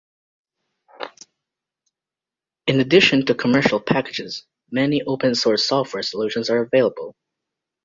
[2.65, 7.15] In addition to commercial packages, many open-source software solutions are available.